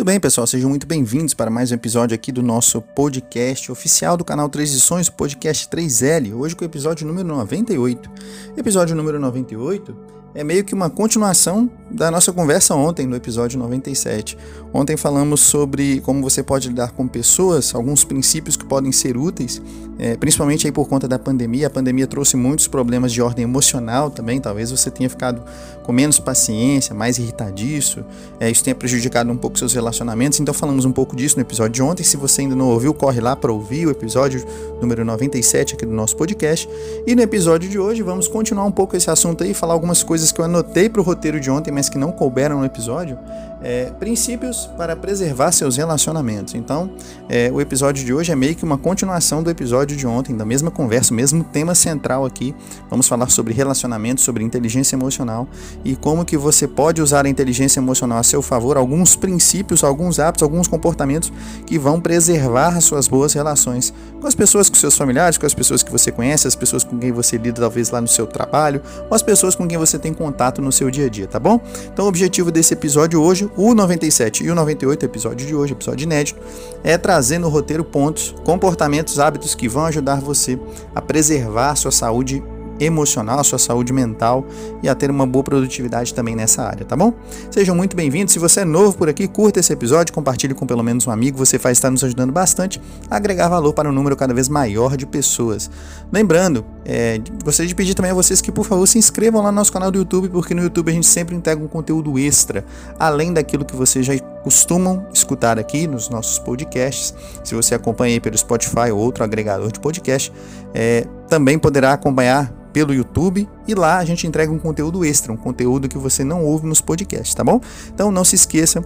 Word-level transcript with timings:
Muito 0.00 0.06
bem, 0.06 0.18
pessoal, 0.18 0.46
sejam 0.46 0.70
muito 0.70 0.86
bem-vindos 0.86 1.34
para 1.34 1.50
mais 1.50 1.70
um 1.70 1.74
episódio 1.74 2.14
aqui 2.14 2.32
do 2.32 2.42
nosso 2.42 2.80
podcast 2.80 3.70
oficial 3.70 4.16
do 4.16 4.24
canal 4.24 4.48
Transições, 4.48 5.10
podcast 5.10 5.68
3L. 5.68 6.32
Hoje 6.32 6.56
com 6.56 6.64
o 6.64 6.66
episódio 6.66 7.06
número 7.06 7.28
98. 7.28 8.10
Episódio 8.56 8.96
número 8.96 9.20
98 9.20 10.19
é 10.34 10.44
meio 10.44 10.64
que 10.64 10.74
uma 10.74 10.88
continuação 10.88 11.70
da 11.90 12.10
nossa 12.10 12.32
conversa 12.32 12.74
ontem, 12.74 13.04
no 13.06 13.16
episódio 13.16 13.58
97. 13.58 14.38
Ontem 14.72 14.96
falamos 14.96 15.40
sobre 15.40 16.00
como 16.02 16.22
você 16.22 16.42
pode 16.42 16.68
lidar 16.68 16.92
com 16.92 17.08
pessoas, 17.08 17.74
alguns 17.74 18.04
princípios 18.04 18.56
que 18.56 18.64
podem 18.64 18.92
ser 18.92 19.16
úteis, 19.16 19.60
é, 19.98 20.16
principalmente 20.16 20.66
aí 20.66 20.72
por 20.72 20.88
conta 20.88 21.08
da 21.08 21.18
pandemia. 21.18 21.66
A 21.66 21.70
pandemia 21.70 22.06
trouxe 22.06 22.36
muitos 22.36 22.68
problemas 22.68 23.12
de 23.12 23.20
ordem 23.20 23.42
emocional 23.42 24.08
também. 24.08 24.40
Talvez 24.40 24.70
você 24.70 24.90
tenha 24.90 25.10
ficado 25.10 25.42
com 25.82 25.92
menos 25.92 26.20
paciência, 26.20 26.94
mais 26.94 27.18
irritadiço. 27.18 28.04
É, 28.38 28.48
isso 28.48 28.62
tenha 28.62 28.74
prejudicado 28.74 29.30
um 29.30 29.36
pouco 29.36 29.58
seus 29.58 29.74
relacionamentos. 29.74 30.38
Então 30.38 30.54
falamos 30.54 30.84
um 30.84 30.92
pouco 30.92 31.16
disso 31.16 31.36
no 31.36 31.42
episódio 31.42 31.72
de 31.72 31.82
ontem. 31.82 32.04
Se 32.04 32.16
você 32.16 32.42
ainda 32.42 32.54
não 32.54 32.68
ouviu, 32.68 32.94
corre 32.94 33.20
lá 33.20 33.34
para 33.34 33.52
ouvir 33.52 33.88
o 33.88 33.90
episódio 33.90 34.46
número 34.80 35.04
97 35.04 35.74
aqui 35.74 35.84
do 35.84 35.92
nosso 35.92 36.16
podcast. 36.16 36.68
E 37.04 37.16
no 37.16 37.22
episódio 37.22 37.68
de 37.68 37.78
hoje 37.78 38.02
vamos 38.02 38.28
continuar 38.28 38.64
um 38.64 38.72
pouco 38.72 38.96
esse 38.96 39.10
assunto 39.10 39.42
aí, 39.42 39.52
falar 39.52 39.74
algumas 39.74 40.04
coisas 40.04 40.19
que 40.30 40.40
eu 40.40 40.44
anotei 40.44 40.88
para 40.88 41.00
o 41.00 41.04
roteiro 41.04 41.40
de 41.40 41.50
ontem, 41.50 41.70
mas 41.70 41.88
que 41.88 41.96
não 41.96 42.12
couberam 42.12 42.58
no 42.58 42.64
episódio, 42.64 43.18
é, 43.62 43.86
princípios 43.98 44.70
para 44.76 44.96
preservar 44.96 45.52
seus 45.52 45.76
relacionamentos. 45.76 46.54
Então, 46.54 46.90
é, 47.28 47.50
o 47.52 47.60
episódio 47.60 48.04
de 48.04 48.12
hoje 48.12 48.32
é 48.32 48.36
meio 48.36 48.54
que 48.54 48.64
uma 48.64 48.78
continuação 48.78 49.42
do 49.42 49.50
episódio 49.50 49.96
de 49.96 50.06
ontem, 50.06 50.36
da 50.36 50.44
mesma 50.44 50.70
conversa, 50.70 51.12
mesmo 51.12 51.44
tema 51.44 51.74
central 51.74 52.24
aqui. 52.24 52.54
Vamos 52.88 53.06
falar 53.06 53.28
sobre 53.30 53.52
relacionamentos, 53.52 54.24
sobre 54.24 54.42
inteligência 54.42 54.96
emocional 54.96 55.46
e 55.84 55.94
como 55.94 56.24
que 56.24 56.36
você 56.36 56.66
pode 56.66 57.02
usar 57.02 57.26
a 57.26 57.28
inteligência 57.28 57.80
emocional 57.80 58.18
a 58.18 58.22
seu 58.22 58.42
favor, 58.42 58.76
alguns 58.76 59.14
princípios, 59.14 59.84
alguns 59.84 60.18
hábitos, 60.18 60.42
alguns 60.42 60.66
comportamentos 60.66 61.32
que 61.66 61.78
vão 61.78 62.00
preservar 62.00 62.76
as 62.76 62.84
suas 62.84 63.08
boas 63.08 63.34
relações 63.34 63.92
com 64.20 64.26
as 64.26 64.34
pessoas, 64.34 64.68
com 64.68 64.74
seus 64.76 64.96
familiares, 64.96 65.38
com 65.38 65.46
as 65.46 65.54
pessoas 65.54 65.82
que 65.82 65.90
você 65.90 66.12
conhece, 66.12 66.46
as 66.46 66.54
pessoas 66.54 66.84
com 66.84 66.98
quem 66.98 67.10
você 67.10 67.36
lida 67.36 67.60
talvez 67.60 67.90
lá 67.90 68.00
no 68.00 68.08
seu 68.08 68.26
trabalho, 68.26 68.82
ou 69.08 69.14
as 69.14 69.22
pessoas 69.22 69.54
com 69.54 69.66
quem 69.66 69.78
você 69.78 69.98
tem 69.98 70.12
contato 70.12 70.60
no 70.60 70.70
seu 70.70 70.90
dia 70.90 71.06
a 71.06 71.08
dia, 71.08 71.26
tá 71.26 71.38
bom? 71.38 71.60
Então, 71.92 72.04
o 72.04 72.08
objetivo 72.08 72.50
desse 72.50 72.74
episódio 72.74 73.20
hoje 73.20 73.50
o 73.56 73.74
97 73.74 74.44
e 74.44 74.50
o 74.50 74.54
98, 74.54 75.04
episódio 75.04 75.46
de 75.46 75.54
hoje, 75.54 75.72
episódio 75.72 76.04
inédito, 76.04 76.40
é 76.84 76.98
trazer 76.98 77.38
no 77.38 77.48
roteiro 77.48 77.82
pontos, 77.82 78.34
comportamentos, 78.44 79.18
hábitos 79.18 79.54
que 79.54 79.68
vão 79.68 79.86
ajudar 79.86 80.20
você 80.20 80.58
a 80.94 81.00
preservar 81.00 81.70
a 81.70 81.76
sua 81.76 81.90
saúde 81.90 82.42
emocional, 82.80 83.44
sua 83.44 83.58
saúde 83.58 83.92
mental 83.92 84.44
e 84.82 84.88
a 84.88 84.94
ter 84.94 85.10
uma 85.10 85.26
boa 85.26 85.44
produtividade 85.44 86.14
também 86.14 86.34
nessa 86.34 86.62
área, 86.62 86.84
tá 86.84 86.96
bom? 86.96 87.12
Sejam 87.50 87.76
muito 87.76 87.94
bem-vindos. 87.94 88.32
Se 88.32 88.38
você 88.38 88.60
é 88.60 88.64
novo 88.64 88.96
por 88.96 89.08
aqui, 89.08 89.28
curta 89.28 89.60
esse 89.60 89.72
episódio, 89.72 90.12
compartilhe 90.14 90.54
com 90.54 90.66
pelo 90.66 90.82
menos 90.82 91.06
um 91.06 91.10
amigo, 91.10 91.36
você 91.36 91.58
vai 91.58 91.72
estar 91.72 91.90
nos 91.90 92.02
ajudando 92.02 92.32
bastante 92.32 92.80
a 93.10 93.16
agregar 93.16 93.48
valor 93.48 93.72
para 93.72 93.88
um 93.88 93.92
número 93.92 94.16
cada 94.16 94.32
vez 94.32 94.48
maior 94.48 94.96
de 94.96 95.06
pessoas. 95.06 95.70
Lembrando, 96.12 96.64
é, 96.84 97.20
gostaria 97.44 97.68
de 97.68 97.74
pedir 97.74 97.94
também 97.94 98.10
a 98.10 98.14
vocês 98.14 98.40
que, 98.40 98.50
por 98.50 98.64
favor, 98.64 98.86
se 98.86 98.98
inscrevam 98.98 99.42
lá 99.42 99.50
no 99.50 99.56
nosso 99.56 99.72
canal 99.72 99.90
do 99.90 99.98
YouTube, 99.98 100.28
porque 100.28 100.54
no 100.54 100.62
YouTube 100.62 100.90
a 100.90 100.94
gente 100.94 101.06
sempre 101.06 101.34
entrega 101.34 101.62
um 101.62 101.68
conteúdo 101.68 102.18
extra, 102.18 102.64
além 102.98 103.32
daquilo 103.32 103.64
que 103.64 103.76
vocês 103.76 104.06
já 104.06 104.18
costumam 104.42 105.06
escutar 105.12 105.58
aqui 105.58 105.86
nos 105.86 106.08
nossos 106.08 106.38
podcasts. 106.38 107.14
Se 107.44 107.54
você 107.54 107.74
acompanha 107.74 108.14
aí 108.14 108.20
pelo 108.20 108.36
Spotify 108.36 108.90
ou 108.92 108.98
outro 108.98 109.22
agregador 109.22 109.70
de 109.70 109.80
podcast, 109.80 110.32
é, 110.74 111.06
também 111.28 111.58
poderá 111.58 111.92
acompanhar 111.92 112.52
pelo 112.72 112.94
YouTube 112.94 113.48
e 113.66 113.74
lá 113.74 113.98
a 113.98 114.04
gente 114.04 114.26
entrega 114.26 114.50
um 114.50 114.58
conteúdo 114.58 115.04
extra, 115.04 115.32
um 115.32 115.36
conteúdo 115.36 115.88
que 115.88 115.98
você 115.98 116.24
não 116.24 116.44
ouve 116.44 116.66
nos 116.66 116.80
podcasts, 116.80 117.34
tá 117.34 117.44
bom? 117.44 117.60
Então 117.92 118.10
não 118.10 118.24
se 118.24 118.36
esqueça, 118.36 118.82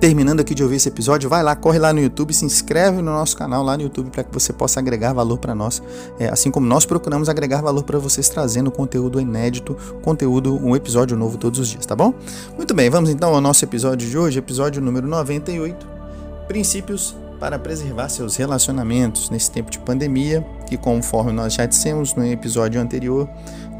terminando 0.00 0.40
aqui 0.40 0.54
de 0.54 0.62
ouvir 0.62 0.76
esse 0.76 0.88
episódio, 0.88 1.28
vai 1.28 1.42
lá, 1.42 1.54
corre 1.54 1.78
lá 1.78 1.92
no 1.92 2.00
YouTube, 2.00 2.32
se 2.32 2.46
inscreve 2.46 3.02
no 3.02 3.12
nosso 3.12 3.36
canal 3.36 3.62
lá 3.62 3.76
no 3.76 3.82
YouTube 3.82 4.08
para 4.10 4.24
que 4.24 4.32
você 4.32 4.50
possa 4.50 4.80
agregar 4.80 5.12
valor 5.12 5.36
para 5.36 5.54
nós, 5.54 5.82
é, 6.18 6.28
assim 6.28 6.50
como 6.50 6.66
nós 6.66 6.86
procuramos 6.86 7.28
agregar 7.28 7.60
valor 7.60 7.84
para 7.84 7.98
vocês 7.98 8.26
trazendo 8.30 8.70
conteúdo 8.70 9.20
inédito, 9.20 9.76
conteúdo, 10.00 10.56
um 10.56 10.74
episódio 10.74 11.18
novo 11.18 11.36
todos 11.36 11.60
os 11.60 11.68
dias, 11.68 11.84
tá 11.84 11.94
bom? 11.94 12.14
Muito 12.56 12.72
bem, 12.72 12.88
vamos 12.88 13.10
então 13.10 13.34
ao 13.34 13.42
nosso 13.42 13.62
episódio 13.62 14.08
de 14.08 14.16
hoje, 14.16 14.38
episódio 14.38 14.80
número 14.80 15.06
98, 15.06 15.86
princípios 16.48 17.14
para 17.38 17.58
preservar 17.58 18.08
seus 18.08 18.36
relacionamentos 18.36 19.28
nesse 19.28 19.50
tempo 19.50 19.70
de 19.70 19.78
pandemia, 19.78 20.46
que, 20.66 20.76
conforme 20.76 21.32
nós 21.32 21.54
já 21.54 21.64
dissemos 21.64 22.14
no 22.14 22.24
episódio 22.24 22.80
anterior, 22.80 23.28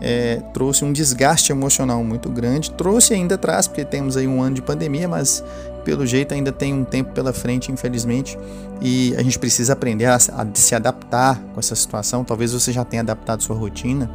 é, 0.00 0.36
trouxe 0.54 0.82
um 0.84 0.92
desgaste 0.92 1.52
emocional 1.52 2.02
muito 2.02 2.30
grande. 2.30 2.70
Trouxe 2.70 3.12
ainda 3.12 3.36
traz, 3.36 3.68
porque 3.68 3.84
temos 3.84 4.16
aí 4.16 4.26
um 4.26 4.42
ano 4.42 4.54
de 4.54 4.62
pandemia, 4.62 5.06
mas 5.06 5.44
pelo 5.80 6.06
jeito 6.06 6.34
ainda 6.34 6.52
tem 6.52 6.72
um 6.72 6.84
tempo 6.84 7.12
pela 7.12 7.32
frente, 7.32 7.70
infelizmente, 7.70 8.38
e 8.80 9.14
a 9.16 9.22
gente 9.22 9.38
precisa 9.38 9.72
aprender 9.72 10.06
a, 10.06 10.18
se 10.18 10.74
adaptar 10.74 11.38
com 11.52 11.60
essa 11.60 11.74
situação. 11.74 12.24
Talvez 12.24 12.52
você 12.52 12.72
já 12.72 12.84
tenha 12.84 13.02
adaptado 13.02 13.42
sua 13.42 13.56
rotina, 13.56 14.10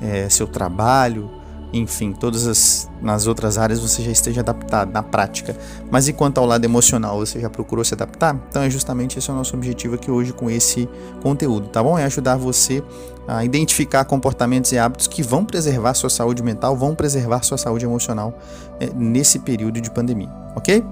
é, 0.00 0.28
seu 0.28 0.46
trabalho, 0.46 1.30
enfim, 1.72 2.12
todas 2.12 2.46
as 2.46 2.88
nas 3.02 3.26
outras 3.26 3.58
áreas 3.58 3.80
você 3.80 4.02
já 4.02 4.10
esteja 4.10 4.40
adaptado 4.40 4.92
na 4.92 5.02
prática. 5.02 5.56
Mas 5.90 6.08
enquanto 6.08 6.38
ao 6.38 6.46
lado 6.46 6.64
emocional 6.64 7.18
você 7.18 7.40
já 7.40 7.50
procurou 7.50 7.84
se 7.84 7.94
adaptar, 7.94 8.36
então 8.48 8.62
é 8.62 8.70
justamente 8.70 9.18
esse 9.18 9.28
é 9.30 9.32
o 9.32 9.36
nosso 9.36 9.54
objetivo 9.54 9.94
aqui 9.94 10.10
hoje 10.10 10.32
com 10.32 10.50
esse 10.50 10.88
conteúdo, 11.22 11.68
tá 11.68 11.82
bom? 11.82 11.98
É 11.98 12.04
ajudar 12.04 12.36
você 12.36 12.82
a 13.28 13.44
identificar 13.44 14.04
comportamentos 14.04 14.72
e 14.72 14.78
hábitos 14.78 15.06
que 15.06 15.22
vão 15.22 15.44
preservar 15.44 15.94
sua 15.94 16.10
saúde 16.10 16.42
mental, 16.42 16.76
vão 16.76 16.94
preservar 16.94 17.42
sua 17.42 17.58
saúde 17.58 17.84
emocional 17.84 18.38
é, 18.80 18.88
nesse 18.94 19.40
período 19.40 19.80
de 19.80 19.90
pandemia, 19.90 20.30
ok? 20.56 20.82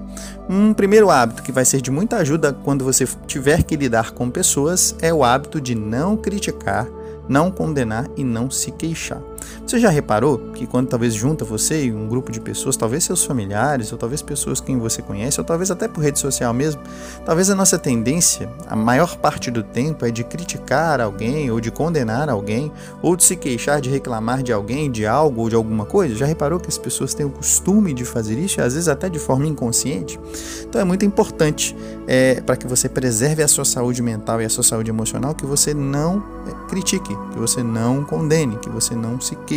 Um 0.47 0.73
primeiro 0.73 1.09
hábito 1.09 1.43
que 1.43 1.51
vai 1.51 1.65
ser 1.65 1.81
de 1.81 1.91
muita 1.91 2.17
ajuda 2.17 2.53
quando 2.53 2.85
você 2.85 3.05
tiver 3.27 3.63
que 3.63 3.75
lidar 3.75 4.11
com 4.11 4.29
pessoas 4.29 4.95
é 5.01 5.13
o 5.13 5.23
hábito 5.23 5.59
de 5.59 5.75
não 5.75 6.15
criticar 6.15 6.87
não 7.27 7.51
condenar 7.51 8.07
e 8.15 8.23
não 8.23 8.49
se 8.49 8.71
queixar. 8.71 9.21
Você 9.65 9.79
já 9.79 9.89
reparou 9.89 10.37
que 10.53 10.67
quando 10.67 10.87
talvez 10.87 11.15
junta 11.15 11.43
você 11.43 11.85
e 11.85 11.91
um 11.91 12.07
grupo 12.07 12.31
de 12.31 12.39
pessoas, 12.39 12.77
talvez 12.77 13.03
seus 13.03 13.25
familiares, 13.25 13.91
ou 13.91 13.97
talvez 13.97 14.21
pessoas 14.21 14.61
que 14.61 14.75
você 14.75 15.01
conhece, 15.01 15.39
ou 15.41 15.43
talvez 15.43 15.71
até 15.71 15.87
por 15.87 16.03
rede 16.03 16.19
social 16.19 16.53
mesmo, 16.53 16.79
talvez 17.25 17.49
a 17.49 17.55
nossa 17.55 17.79
tendência, 17.79 18.47
a 18.67 18.75
maior 18.75 19.17
parte 19.17 19.49
do 19.49 19.63
tempo, 19.63 20.05
é 20.05 20.11
de 20.11 20.23
criticar 20.23 21.01
alguém, 21.01 21.49
ou 21.49 21.59
de 21.59 21.71
condenar 21.71 22.29
alguém, 22.29 22.71
ou 23.01 23.15
de 23.15 23.23
se 23.23 23.35
queixar, 23.35 23.81
de 23.81 23.89
reclamar 23.89 24.43
de 24.43 24.53
alguém, 24.53 24.91
de 24.91 25.07
algo 25.07 25.41
ou 25.41 25.49
de 25.49 25.55
alguma 25.55 25.85
coisa? 25.85 26.13
Já 26.13 26.27
reparou 26.27 26.59
que 26.59 26.69
as 26.69 26.77
pessoas 26.77 27.15
têm 27.15 27.25
o 27.25 27.31
costume 27.31 27.91
de 27.91 28.05
fazer 28.05 28.37
isso, 28.37 28.61
às 28.61 28.75
vezes 28.75 28.87
até 28.87 29.09
de 29.09 29.17
forma 29.17 29.47
inconsciente? 29.47 30.19
Então 30.61 30.79
é 30.79 30.83
muito 30.83 31.03
importante 31.05 31.75
é, 32.05 32.39
para 32.39 32.55
que 32.55 32.67
você 32.67 32.87
preserve 32.87 33.41
a 33.41 33.47
sua 33.47 33.65
saúde 33.65 34.03
mental 34.03 34.39
e 34.43 34.45
a 34.45 34.49
sua 34.49 34.63
saúde 34.63 34.91
emocional 34.91 35.33
que 35.33 35.45
você 35.45 35.73
não 35.73 36.23
é, 36.47 36.69
critique, 36.69 37.15
que 37.33 37.39
você 37.39 37.63
não 37.63 38.03
condene, 38.05 38.57
que 38.57 38.69
você 38.69 38.93
não 38.93 39.19
se 39.19 39.35
queixe. 39.37 39.54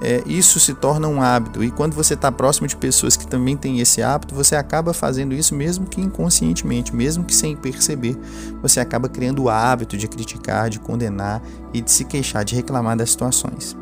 É, 0.00 0.22
isso 0.26 0.60
se 0.60 0.74
torna 0.74 1.08
um 1.08 1.20
hábito 1.20 1.64
e 1.64 1.72
quando 1.72 1.94
você 1.94 2.14
está 2.14 2.30
próximo 2.30 2.68
de 2.68 2.76
pessoas 2.76 3.16
que 3.16 3.26
também 3.26 3.56
têm 3.56 3.80
esse 3.80 4.00
hábito, 4.00 4.32
você 4.32 4.54
acaba 4.54 4.92
fazendo 4.92 5.34
isso 5.34 5.56
mesmo 5.56 5.86
que 5.86 6.00
inconscientemente, 6.00 6.94
mesmo 6.94 7.24
que 7.24 7.34
sem 7.34 7.56
perceber, 7.56 8.16
você 8.62 8.78
acaba 8.78 9.08
criando 9.08 9.42
o 9.42 9.48
hábito 9.48 9.96
de 9.96 10.06
criticar, 10.06 10.70
de 10.70 10.78
condenar 10.78 11.42
e 11.74 11.80
de 11.80 11.90
se 11.90 12.04
queixar, 12.04 12.44
de 12.44 12.54
reclamar 12.54 12.96
das 12.96 13.10
situações. 13.10 13.76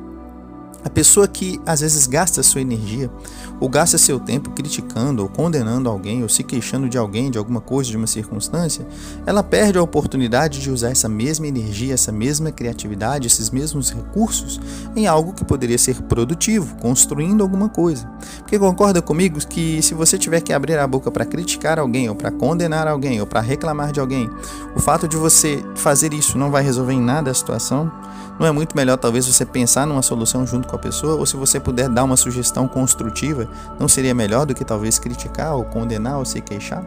A 0.87 0.89
pessoa 0.89 1.27
que 1.27 1.61
às 1.67 1.81
vezes 1.81 2.07
gasta 2.07 2.45
sua 2.45 2.61
energia 2.61 3.11
ou 3.59 3.69
gasta 3.69 3.99
seu 3.99 4.21
tempo 4.21 4.51
criticando 4.51 5.21
ou 5.21 5.29
condenando 5.29 5.89
alguém 5.89 6.23
ou 6.23 6.29
se 6.29 6.45
queixando 6.45 6.89
de 6.89 6.97
alguém, 6.97 7.29
de 7.29 7.39
alguma 7.39 7.61
coisa, 7.61 7.91
de 7.91 7.97
uma 7.97 8.07
circunstância, 8.07 8.87
ela 9.27 9.43
perde 9.43 9.79
a 9.79 9.83
oportunidade 9.83 10.61
de 10.61 10.71
usar 10.71 10.91
essa 10.91 11.09
mesma 11.09 11.49
energia, 11.49 11.93
essa 11.93 12.13
mesma 12.13 12.53
criatividade, 12.53 13.27
esses 13.27 13.51
mesmos 13.51 13.91
recursos 13.91 14.61
em 14.95 15.09
algo 15.09 15.33
que 15.33 15.45
poderia 15.45 15.77
ser 15.77 16.03
produtivo, 16.03 16.77
construindo 16.77 17.43
alguma 17.43 17.69
coisa. 17.69 18.09
Porque 18.39 18.57
concorda 18.57 19.03
comigo 19.03 19.45
que 19.45 19.83
se 19.83 19.93
você 19.93 20.17
tiver 20.17 20.41
que 20.41 20.53
abrir 20.53 20.79
a 20.79 20.87
boca 20.87 21.11
para 21.11 21.27
criticar 21.27 21.81
alguém 21.81 22.09
ou 22.09 22.15
para 22.15 22.31
condenar 22.31 22.87
alguém 22.87 23.21
ou 23.21 23.27
para 23.27 23.41
reclamar 23.41 23.91
de 23.91 23.99
alguém, 23.99 24.31
o 24.77 24.79
fato 24.79 25.09
de 25.09 25.17
você 25.17 25.61
fazer 25.75 26.15
isso 26.15 26.39
não 26.39 26.49
vai 26.49 26.63
resolver 26.63 26.93
em 26.93 27.03
nada 27.03 27.29
a 27.29 27.35
situação? 27.35 27.91
Não 28.39 28.47
é 28.47 28.53
muito 28.53 28.77
melhor 28.77 28.99
talvez 28.99 29.27
você 29.27 29.47
pensar 29.47 29.87
numa 29.87 30.03
solução 30.03 30.47
junto 30.47 30.69
com 30.69 30.77
a 30.77 30.79
pessoa 30.79 31.17
ou 31.17 31.25
se 31.25 31.37
você 31.37 31.59
puder 31.59 31.89
dar 31.89 32.05
uma 32.05 32.17
sugestão 32.17 32.69
construtiva, 32.69 33.49
não 33.79 33.89
seria 33.89 34.15
melhor 34.15 34.45
do 34.45 34.55
que 34.55 34.65
talvez 34.65 34.99
criticar 34.99 35.55
ou 35.55 35.65
condenar 35.65 36.19
ou 36.19 36.25
se 36.25 36.41
queixar? 36.41 36.85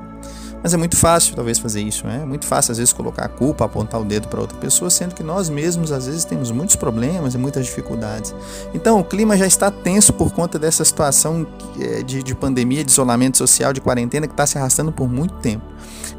Mas 0.62 0.74
é 0.74 0.78
muito 0.78 0.98
fácil, 0.98 1.36
talvez, 1.36 1.58
fazer 1.58 1.82
isso, 1.82 2.06
né? 2.06 2.20
É 2.22 2.26
muito 2.26 2.46
fácil, 2.46 2.72
às 2.72 2.78
vezes, 2.78 2.92
colocar 2.92 3.26
a 3.26 3.30
culpa, 3.30 3.64
apontar 3.64 4.02
o 4.02 4.04
dedo 4.04 4.28
para 4.28 4.42
outra 4.42 4.58
pessoa, 4.58 4.90
sendo 4.90 5.16
que 5.16 5.24
nós 5.24 5.50
mesmos, 5.50 5.92
às 5.92 6.06
vezes, 6.06 6.26
temos 6.26 6.52
muitos 6.52 6.76
problemas 6.76 7.34
e 7.34 7.38
muitas 7.38 7.66
dificuldades. 7.66 8.36
Então, 8.74 9.00
o 9.00 9.04
clima 9.04 9.38
já 9.38 9.48
está 9.48 9.72
tenso 9.72 10.12
por 10.14 10.32
conta 10.32 10.60
dessa 10.60 10.84
situação 10.84 11.48
é, 11.80 12.04
de, 12.04 12.22
de 12.22 12.36
pandemia, 12.36 12.84
de 12.84 12.92
isolamento 12.92 13.38
social, 13.38 13.72
de 13.72 13.80
quarentena, 13.80 14.28
que 14.28 14.34
está 14.34 14.46
se 14.46 14.58
arrastando 14.58 14.92
por 14.92 15.10
muito 15.10 15.36
tempo. 15.36 15.64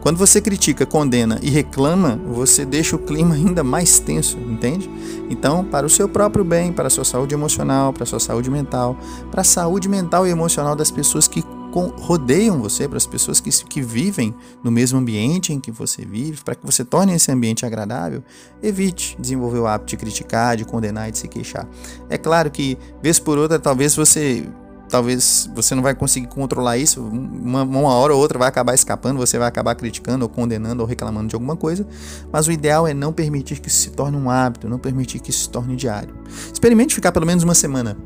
Quando 0.01 0.17
você 0.17 0.41
critica, 0.41 0.87
condena 0.87 1.39
e 1.43 1.51
reclama, 1.51 2.19
você 2.27 2.65
deixa 2.65 2.97
o 2.97 2.99
clima 2.99 3.35
ainda 3.37 3.63
mais 3.63 3.99
tenso, 3.99 4.39
entende? 4.39 4.91
Então, 5.29 5.63
para 5.65 5.87
o 5.87 5.91
seu 5.91 6.09
próprio 6.09 6.45
bem, 6.45 6.73
para 6.73 6.87
a 6.87 6.91
sua 6.91 7.05
saúde 7.05 7.35
emocional, 7.35 7.93
para 7.93 8.05
a 8.05 8.07
sua 8.07 8.21
saúde 8.21 8.51
mental, 8.51 8.97
para 9.31 9.43
a 9.43 9.45
saúde 9.45 9.89
mental 9.89 10.27
e 10.27 10.31
emocional 10.31 10.75
das 10.75 10.91
pessoas 10.91 11.29
que 11.29 11.45
rodeiam 11.79 12.61
você, 12.61 12.89
para 12.89 12.97
as 12.97 13.07
pessoas 13.07 13.41
que, 13.41 13.51
que 13.65 13.81
vivem 13.81 14.35
no 14.63 14.71
mesmo 14.71 14.99
ambiente 14.99 15.53
em 15.53 15.61
que 15.61 15.71
você 15.71 16.05
vive, 16.05 16.43
para 16.43 16.55
que 16.55 16.67
você 16.67 16.85
torne 16.85 17.15
esse 17.15 17.31
ambiente 17.31 17.65
agradável, 17.65 18.23
evite 18.63 19.17
desenvolver 19.19 19.61
o 19.61 19.67
hábito 19.67 19.91
de 19.91 19.97
criticar, 19.97 20.57
de 20.57 20.65
condenar 20.65 21.09
e 21.09 21.13
de 21.13 21.19
se 21.19 21.29
queixar. 21.29 21.69
É 22.09 22.19
claro 22.19 22.51
que, 22.51 22.77
vez 23.03 23.19
por 23.19 23.39
outra, 23.39 23.59
talvez 23.59 23.95
você 23.95 24.49
talvez 24.91 25.49
você 25.55 25.75
não 25.75 25.83
vai 25.83 25.95
conseguir 25.95 26.27
controlar 26.27 26.77
isso, 26.77 27.01
uma, 27.01 27.63
uma, 27.63 27.95
hora 27.95 28.13
ou 28.13 28.21
outra 28.21 28.39
vai 28.39 28.49
acabar 28.49 28.75
escapando, 28.75 29.19
você 29.19 29.39
vai 29.39 29.47
acabar 29.47 29.75
criticando 29.75 30.25
ou 30.25 30.29
condenando 30.29 30.83
ou 30.83 30.89
reclamando 30.89 31.29
de 31.29 31.35
alguma 31.35 31.57
coisa, 31.57 31.87
mas 32.31 32.49
o 32.49 32.53
ideal 32.53 32.87
é 32.87 32.93
não 32.93 33.13
permitir 33.13 33.61
que 33.61 33.69
isso 33.69 33.79
se 33.79 33.91
torne 33.91 34.17
um 34.17 34.29
hábito, 34.29 34.69
não 34.69 34.79
permitir 34.79 35.21
que 35.21 35.31
isso 35.31 35.45
se 35.45 35.49
torne 35.49 35.77
diário. 35.77 36.15
Experimente 36.53 36.95
ficar 36.95 37.13
pelo 37.13 37.25
menos 37.25 37.45
uma 37.45 37.55
semana, 37.55 37.97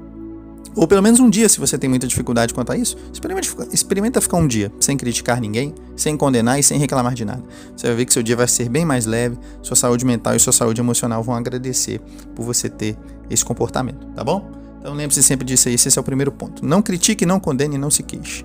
ou 0.77 0.87
pelo 0.87 1.03
menos 1.03 1.21
um 1.21 1.31
dia, 1.31 1.49
se 1.49 1.61
você 1.61 1.79
tem 1.79 1.89
muita 1.89 2.07
dificuldade 2.07 2.53
quanto 2.53 2.73
a 2.73 2.77
isso, 2.77 2.97
experimenta, 3.13 3.49
experimenta 3.73 4.21
ficar 4.21 4.37
um 4.39 4.47
dia 4.47 4.73
sem 4.81 4.97
criticar 4.97 5.41
ninguém, 5.41 5.75
sem 5.97 6.17
condenar 6.17 6.59
e 6.59 6.63
sem 6.63 6.79
reclamar 6.79 7.15
de 7.15 7.25
nada. 7.25 7.43
Você 7.77 7.87
vai 7.87 7.97
ver 7.97 8.05
que 8.07 8.13
seu 8.13 8.23
dia 8.23 8.37
vai 8.37 8.49
ser 8.49 8.69
bem 8.69 8.85
mais 8.85 9.07
leve, 9.07 9.39
sua 9.63 9.77
saúde 9.77 10.05
mental 10.05 10.35
e 10.35 10.41
sua 10.41 10.53
saúde 10.53 10.81
emocional 10.81 11.23
vão 11.23 11.35
agradecer 11.35 12.01
por 12.35 12.45
você 12.45 12.69
ter 12.69 12.97
esse 13.31 13.45
comportamento, 13.45 14.07
tá 14.15 14.25
bom? 14.25 14.51
Então 14.81 14.93
lembre-se 14.95 15.23
sempre 15.23 15.47
disso 15.47 15.69
aí, 15.69 15.75
esse 15.75 15.97
é 15.97 16.01
o 16.01 16.05
primeiro 16.05 16.31
ponto. 16.31 16.65
Não 16.65 16.83
critique, 16.83 17.25
não 17.25 17.41
condene, 17.41 17.79
não 17.79 17.91
se 17.91 18.03
queixe. 18.03 18.45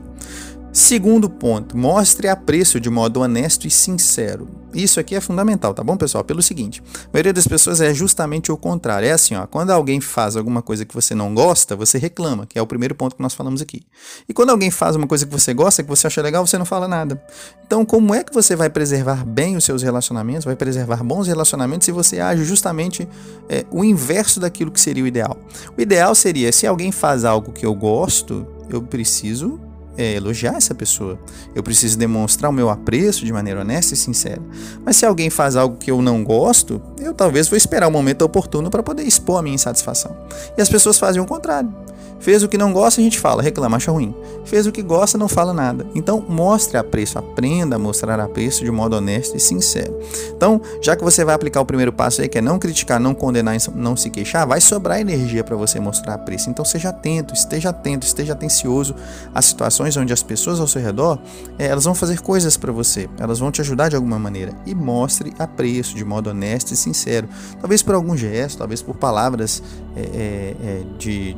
Segundo 0.72 1.28
ponto, 1.28 1.76
mostre 1.76 2.28
apreço 2.28 2.80
de 2.80 2.92
modo 2.92 3.22
honesto 3.22 3.66
e 3.66 3.72
sincero. 3.72 4.48
Isso 4.72 5.00
aqui 5.00 5.16
é 5.16 5.20
fundamental, 5.20 5.74
tá 5.74 5.84
bom, 5.84 5.98
pessoal? 5.98 6.24
Pelo 6.24 6.44
seguinte, 6.44 6.84
a 7.06 7.10
maioria 7.12 7.34
das 7.34 7.48
pessoas 7.48 7.82
é 7.82 7.92
justamente 7.92 8.52
o 8.52 8.58
contrário. 8.58 9.08
É 9.08 9.12
assim, 9.12 9.34
ó, 9.34 9.48
quando 9.48 9.72
alguém 9.72 10.00
faz 10.00 10.36
alguma 10.36 10.62
coisa 10.62 10.86
que 10.86 10.94
você 10.94 11.16
não 11.16 11.34
gosta, 11.34 11.76
você 11.76 11.98
reclama, 11.98 12.46
que 12.46 12.60
é 12.60 12.62
o 12.62 12.68
primeiro 12.68 12.94
ponto 12.94 13.16
que 13.16 13.22
nós 13.22 13.34
falamos 13.34 13.64
aqui. 13.64 13.82
E 14.28 14.34
quando 14.34 14.52
alguém 14.52 14.70
faz 14.70 14.96
uma 14.96 15.08
coisa 15.08 15.26
que 15.26 15.32
você 15.32 15.56
gosta, 15.56 15.82
que 15.82 15.90
você 15.90 16.06
acha 16.06 16.22
legal, 16.22 16.46
você 16.46 16.56
não 16.56 16.66
fala 16.66 16.88
nada. 16.88 17.20
Então, 17.66 17.84
como 17.84 18.14
é 18.14 18.24
que 18.24 18.32
você 18.32 18.56
vai 18.56 18.70
preservar 18.70 19.26
bem 19.26 19.58
os 19.58 19.64
seus 19.64 19.82
relacionamentos, 19.82 20.46
vai 20.46 20.56
preservar 20.56 21.04
bons 21.04 21.26
relacionamentos 21.26 21.86
se 21.86 21.92
você 21.92 22.20
age 22.20 22.46
justamente 22.46 23.10
é, 23.50 23.66
o 23.72 23.84
inverso 23.84 24.40
daquilo 24.40 24.70
que 24.70 24.80
seria 24.80 25.04
o 25.04 25.08
ideal? 25.08 25.36
O 25.76 25.82
ideal 25.82 26.14
seria, 26.14 26.52
se 26.52 26.68
alguém 26.68 26.92
faz 26.92 27.26
algo 27.26 27.52
que 27.52 27.66
eu 27.66 27.74
gosto, 27.74 28.46
eu 28.70 28.84
preciso 28.84 29.60
é, 29.98 30.14
elogiar 30.14 30.56
essa 30.56 30.74
pessoa. 30.74 31.20
Eu 31.54 31.62
preciso 31.64 31.98
demonstrar 31.98 32.50
o 32.50 32.54
meu 32.54 32.70
apreço 32.70 33.26
de 33.26 33.34
maneira 33.34 33.62
honesta 33.62 33.94
e 33.94 33.98
sincera. 33.98 34.42
Mas 34.86 34.96
se 34.96 35.06
alguém 35.06 35.30
faz 35.30 35.56
algo 35.56 35.78
que 35.78 35.92
eu 35.92 36.02
não 36.02 36.24
gosto, 36.24 36.82
eu 37.00 37.14
talvez 37.14 37.48
vou 37.48 37.58
esperar 37.58 37.88
o 37.88 37.92
momento 37.92 38.24
oportuno 38.24 38.70
para 38.70 38.84
poder 38.84 39.04
expor 39.04 39.40
a 39.40 39.42
minha 39.42 39.56
insatisfação. 39.56 40.16
E 40.58 40.62
as 40.62 40.70
pessoas 40.70 40.98
fazem 40.98 41.22
o 41.22 41.26
contrário. 41.26 41.89
Fez 42.20 42.44
o 42.44 42.50
que 42.50 42.58
não 42.58 42.74
gosta, 42.74 43.00
a 43.00 43.04
gente 43.04 43.20
fala, 43.20 43.42
reclama, 43.42 43.78
acha 43.78 43.92
ruim. 43.92 44.14
Fez 44.46 44.68
o 44.68 44.72
que 44.72 44.82
gosta, 44.82 45.18
não 45.18 45.28
fala 45.28 45.54
nada. 45.54 45.86
Então, 45.96 46.24
mostre 46.28 46.78
apreço, 46.78 47.18
aprenda 47.18 47.78
a 47.78 47.80
mostrar 47.80 48.20
apreço 48.20 48.64
de 48.64 48.72
modo 48.72 48.96
honesto 48.96 49.38
e 49.38 49.40
sincero. 49.40 49.98
Então, 50.36 50.62
já 50.82 50.96
que 50.96 51.04
você 51.04 51.24
vai 51.24 51.34
aplicar 51.34 51.62
o 51.62 51.66
primeiro 51.66 51.94
passo 51.94 52.22
aí, 52.22 52.28
que 52.28 52.38
é 52.38 52.42
não 52.42 52.60
criticar, 52.60 53.00
não 53.00 53.14
condenar, 53.14 53.56
não 53.74 53.96
se 53.96 54.10
queixar, 54.10 54.46
vai 54.46 54.60
sobrar 54.60 55.00
energia 55.00 55.44
para 55.44 55.56
você 55.56 55.80
mostrar 55.80 56.16
apreço. 56.16 56.50
Então, 56.50 56.66
seja 56.66 56.90
atento, 56.90 57.34
esteja 57.34 57.70
atento, 57.70 58.06
esteja 58.06 58.34
atencioso 58.34 58.96
às 59.34 59.46
situações 59.46 59.96
onde 59.96 60.12
as 60.12 60.22
pessoas 60.24 60.60
ao 60.60 60.68
seu 60.68 60.82
redor, 60.82 61.20
é, 61.58 61.68
elas 61.68 61.86
vão 61.86 61.96
fazer 61.96 62.20
coisas 62.22 62.58
para 62.58 62.72
você, 62.72 63.10
elas 63.18 63.40
vão 63.40 63.52
te 63.52 63.62
ajudar 63.62 63.90
de 63.90 63.96
alguma 63.96 64.20
maneira. 64.20 64.54
E 64.66 64.76
mostre 64.76 65.34
apreço 65.40 65.96
de 65.96 66.04
modo 66.04 66.30
honesto 66.30 66.74
e 66.74 66.76
sincero. 66.76 67.30
Talvez 67.60 67.82
por 67.82 67.96
algum 67.96 68.16
gesto, 68.18 68.58
talvez 68.58 68.82
por 68.82 68.96
palavras 68.96 69.64
é, 69.96 70.56
é, 70.62 70.84
de 70.98 71.36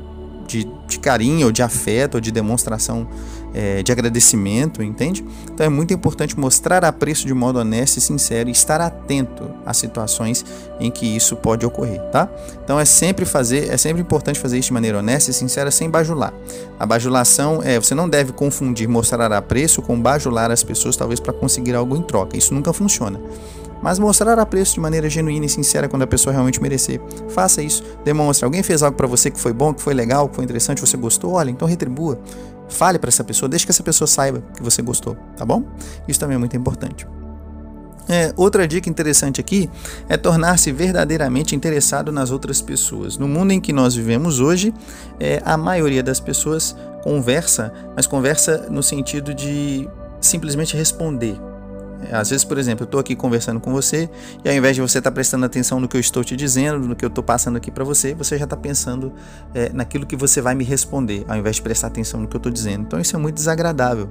de, 0.51 0.68
de 0.88 1.00
carinho, 1.00 1.48
ou 1.48 1.51
de 1.51 1.63
afeto, 1.63 2.15
ou 2.15 2.21
de 2.21 2.31
demonstração 2.31 3.07
é, 3.53 3.81
de 3.83 3.92
agradecimento, 3.92 4.83
entende? 4.83 5.25
Então 5.51 5.65
é 5.65 5.69
muito 5.69 5.94
importante 5.94 6.39
mostrar 6.39 6.86
apreço 6.86 7.25
de 7.25 7.33
modo 7.33 7.59
honesto 7.59 7.98
e 7.98 8.01
sincero 8.01 8.50
e 8.50 8.51
estar 8.51 8.80
atento 8.80 9.50
às 9.65 9.77
situações 9.77 10.45
em 10.80 10.89
que 10.89 11.06
isso 11.06 11.36
pode 11.36 11.65
ocorrer, 11.65 12.01
tá? 12.12 12.30
Então 12.63 12.80
é 12.80 12.86
sempre 12.86 13.25
fazer, 13.25 13.69
é 13.69 13.77
sempre 13.77 14.01
importante 14.01 14.39
fazer 14.39 14.57
isso 14.57 14.68
de 14.68 14.74
maneira 14.74 15.00
honesta 15.00 15.31
e 15.31 15.33
sincera 15.33 15.71
sem 15.71 15.89
bajular. 15.89 16.33
A 16.80 16.86
bajulação 16.86 17.62
é, 17.63 17.80
você 17.80 17.95
não 17.95 18.07
deve 18.07 18.31
confundir 18.31 18.88
mostrar 18.88 19.31
apreço 19.31 19.81
com 19.81 20.00
bajular 20.00 20.51
as 20.51 20.63
pessoas, 20.63 20.95
talvez 20.95 21.19
para 21.19 21.33
conseguir 21.33 21.75
algo 21.75 21.95
em 21.95 22.01
troca. 22.01 22.38
Isso 22.38 22.54
nunca 22.54 22.74
funciona 22.74 23.19
mas 23.81 24.00
mostrar 24.00 24.39
apreço 24.39 24.75
de 24.75 24.80
maneira 24.80 25.10
genuína 25.10 25.45
e 25.45 25.50
sincera 25.50 25.88
quando 25.88 26.04
a 26.04 26.07
pessoa 26.07 26.33
realmente 26.33 26.62
merecer. 26.62 27.01
Faça 27.30 27.62
isso, 27.62 27.83
demonstre. 28.04 28.45
Alguém 28.45 28.63
fez 28.63 28.83
algo 28.83 28.95
para 28.95 29.07
você 29.07 29.31
que 29.31 29.39
foi 29.39 29.54
bom, 29.54 29.74
que 29.74 29.81
foi 29.81 29.94
legal, 29.94 30.30
que 30.30 30.36
foi 30.36 30.44
interessante, 30.44 30.81
você 30.81 30.98
gostou, 30.98 31.33
olha, 31.33 31.50
então 31.50 31.68
retribua. 31.68 32.19
Fale 32.69 32.98
para 32.98 33.10
essa 33.10 33.24
pessoa, 33.24 33.50
deixe 33.50 33.66
que 33.66 33.72
essa 33.72 33.83
pessoa 33.83 34.07
saiba 34.07 34.42
que 34.56 34.63
você 34.63 34.81
gostou, 34.81 35.18
tá 35.36 35.45
bom? 35.45 35.63
Isso 36.07 36.19
também 36.19 36.36
é 36.36 36.38
muito 36.38 36.56
importante. 36.56 37.06
É, 38.10 38.33
outra 38.36 38.68
dica 38.68 38.89
interessante 38.89 39.39
aqui 39.39 39.69
é 40.10 40.18
tornar-se 40.18 40.72
verdadeiramente 40.72 41.56
interessado 41.56 42.12
nas 42.12 42.31
outras 42.31 42.62
pessoas. 42.62 43.18
No 43.18 43.28
mundo 43.28 43.51
em 43.51 43.62
que 43.62 43.72
nós 43.72 43.95
vivemos 43.95 44.39
hoje, 44.39 44.74
é, 45.19 45.42
a 45.45 45.56
maioria 45.56 46.04
das 46.04 46.19
pessoas 46.19 46.75
conversa, 47.04 47.72
mas 47.95 48.07
conversa 48.07 48.68
no 48.69 48.83
sentido 48.83 49.33
de 49.33 49.88
simplesmente 50.19 50.75
responder, 50.75 51.39
às 52.12 52.30
vezes, 52.30 52.45
por 52.45 52.57
exemplo, 52.57 52.83
eu 52.83 52.86
estou 52.86 53.00
aqui 53.00 53.15
conversando 53.15 53.59
com 53.59 53.71
você 53.71 54.09
e 54.44 54.50
ao 54.50 54.56
invés 54.56 54.75
de 54.75 54.81
você 54.81 54.98
estar 54.98 55.12
tá 55.12 55.13
prestando 55.13 55.45
atenção 55.45 55.80
no 55.80 55.88
que 55.88 55.98
eu 55.98 56.01
estou 56.01 56.24
te 56.24 56.36
dizendo, 56.36 56.88
no 56.88 56.95
que 56.95 57.03
eu 57.03 57.09
estou 57.09 57.24
passando 57.24 57.57
aqui 57.57 57.69
para 57.69 57.83
você, 57.83 58.13
você 58.13 58.38
já 58.38 58.45
está 58.45 58.57
pensando 58.57 59.13
é, 59.53 59.69
naquilo 59.74 60.06
que 60.06 60.15
você 60.15 60.42
vai 60.42 60.56
me 60.56 60.63
responder, 60.63 61.25
ao 61.27 61.38
invés 61.38 61.57
de 61.57 61.62
prestar 61.62 61.88
atenção 61.88 62.19
no 62.19 62.27
que 62.27 62.36
eu 62.36 62.39
estou 62.39 62.51
dizendo. 62.51 62.83
Então, 62.83 63.00
isso 63.00 63.15
é 63.15 63.19
muito 63.19 63.36
desagradável. 63.36 64.09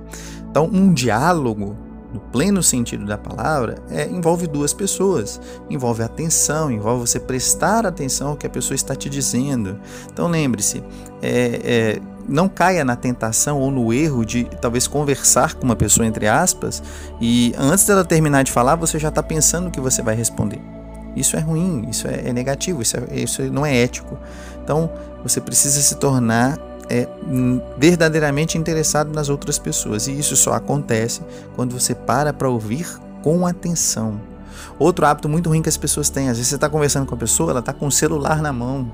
Então, 0.51 0.69
um 0.73 0.93
diálogo 0.93 1.77
no 2.13 2.21
pleno 2.21 2.63
sentido 2.63 3.07
da 3.07 3.17
palavra, 3.17 3.77
é, 3.89 4.09
envolve 4.09 4.47
duas 4.47 4.73
pessoas. 4.73 5.41
Envolve 5.69 6.03
atenção, 6.03 6.71
envolve 6.71 7.07
você 7.07 7.21
prestar 7.21 7.87
atenção 7.87 8.31
ao 8.31 8.37
que 8.37 8.47
a 8.47 8.51
pessoa 8.51 8.75
está 8.75 8.95
te 8.95 9.09
dizendo. 9.09 9.79
Então 10.13 10.29
lembre-se, 10.29 10.83
é, 11.23 11.61
é, 11.63 12.01
não 12.29 12.49
caia 12.49 12.85
na 12.85 12.97
tentação 12.97 13.59
ou 13.59 13.71
no 13.71 13.93
erro 13.93 14.25
de 14.25 14.45
talvez 14.61 14.87
conversar 14.87 15.55
com 15.55 15.65
uma 15.65 15.77
pessoa, 15.77 16.07
entre 16.07 16.27
aspas, 16.27 16.83
e 17.21 17.55
antes 17.59 17.85
dela 17.85 18.05
terminar 18.05 18.45
de 18.45 18.53
falar, 18.53 18.77
você 18.77 18.99
já 18.99 19.09
está 19.09 19.23
pensando 19.23 19.69
o 19.69 19.71
que 19.71 19.81
você 19.81 20.03
vai 20.03 20.15
responder. 20.15 20.61
Isso 21.17 21.37
é 21.37 21.41
ruim, 21.41 21.87
isso 21.91 22.07
é, 22.07 22.29
é 22.29 22.33
negativo, 22.33 22.83
isso, 22.83 22.97
é, 22.97 23.21
isso 23.21 23.43
não 23.45 23.67
é 23.67 23.77
ético. 23.77 24.17
Então, 24.63 24.91
você 25.23 25.41
precisa 25.41 25.81
se 25.81 25.97
tornar 25.97 26.59
é, 26.89 27.09
verdadeiramente 27.77 28.57
interessado 28.57 29.13
nas 29.13 29.29
outras 29.29 29.59
pessoas. 29.59 30.07
E 30.07 30.19
isso 30.19 30.37
só 30.37 30.53
acontece 30.53 31.21
quando 31.57 31.79
você 31.79 31.95
para 31.95 32.33
para 32.33 32.49
ouvir 32.49 32.87
com 33.23 33.47
atenção. 33.47 34.21
Outro 34.79 35.05
hábito 35.07 35.29
muito 35.29 35.49
ruim 35.49 35.63
que 35.63 35.69
as 35.69 35.77
pessoas 35.77 36.11
têm, 36.11 36.29
às 36.29 36.37
vezes 36.37 36.49
você 36.49 36.55
está 36.55 36.69
conversando 36.69 37.07
com 37.07 37.15
a 37.15 37.19
pessoa, 37.19 37.51
ela 37.51 37.61
está 37.61 37.73
com 37.73 37.87
o 37.87 37.93
celular 37.93 38.41
na 38.41 38.53
mão 38.53 38.91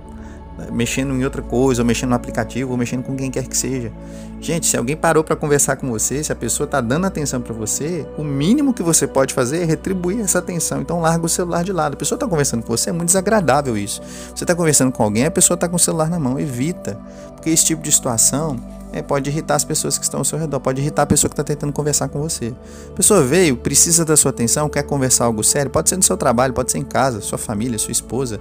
mexendo 0.73 1.15
em 1.15 1.25
outra 1.25 1.43
coisa, 1.43 1.83
ou 1.83 1.87
mexendo 1.87 2.11
no 2.11 2.17
aplicativo, 2.17 2.73
ou 2.73 2.77
mexendo 2.77 3.03
com 3.03 3.15
quem 3.17 3.31
quer 3.31 3.47
que 3.47 3.57
seja. 3.57 3.93
Gente, 4.41 4.67
se 4.67 4.77
alguém 4.77 4.97
parou 4.97 5.25
para 5.25 5.35
conversar 5.35 5.77
com 5.77 5.89
você, 5.89 6.23
se 6.23 6.31
a 6.31 6.37
pessoa 6.37 6.67
está 6.67 6.81
dando 6.81 7.07
atenção 7.07 7.41
para 7.41 7.55
você, 7.55 8.07
o 8.19 8.25
mínimo 8.25 8.73
que 8.73 8.83
você 8.83 9.07
pode 9.07 9.33
fazer 9.33 9.63
é 9.63 9.65
retribuir 9.65 10.21
essa 10.21 10.39
atenção. 10.39 10.81
Então 10.81 11.01
larga 11.01 11.25
o 11.25 11.29
celular 11.29 11.65
de 11.65 11.73
lado. 11.73 11.95
A 11.95 11.97
pessoa 11.97 12.17
está 12.17 12.27
conversando 12.27 12.63
com 12.63 12.69
você, 12.69 12.91
é 12.91 12.93
muito 12.93 13.09
desagradável 13.09 13.77
isso. 13.77 14.01
Você 14.35 14.45
está 14.45 14.55
conversando 14.55 14.93
com 14.93 15.03
alguém, 15.03 15.25
a 15.25 15.31
pessoa 15.31 15.57
está 15.57 15.69
com 15.69 15.77
o 15.77 15.79
celular 15.79 16.09
na 16.11 16.19
mão, 16.19 16.39
evita, 16.39 16.99
porque 17.35 17.51
esse 17.51 17.65
tipo 17.65 17.83
de 17.83 17.91
situação 17.91 18.61
é, 18.93 19.03
pode 19.03 19.29
irritar 19.29 19.57
as 19.57 19.65
pessoas 19.65 19.99
que 19.99 20.05
estão 20.05 20.21
ao 20.21 20.25
seu 20.25 20.39
redor, 20.39 20.61
pode 20.61 20.81
irritar 20.81 21.03
a 21.03 21.07
pessoa 21.07 21.29
que 21.29 21.35
está 21.35 21.45
tentando 21.45 21.73
conversar 21.73 22.09
com 22.09 22.21
você. 22.21 22.55
A 22.91 22.93
pessoa 22.93 23.23
veio, 23.23 23.57
precisa 23.57 24.05
da 24.05 24.17
sua 24.17 24.31
atenção, 24.31 24.69
quer 24.69 24.83
conversar 24.83 25.25
algo 25.25 25.43
sério, 25.43 25.71
pode 25.71 25.89
ser 25.89 25.97
no 25.97 26.03
seu 26.03 26.17
trabalho, 26.17 26.53
pode 26.53 26.73
ser 26.73 26.79
em 26.79 26.85
casa, 26.85 27.21
sua 27.21 27.39
família, 27.39 27.79
sua 27.79 27.93
esposa, 27.93 28.41